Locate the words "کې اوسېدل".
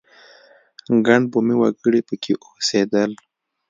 2.23-3.11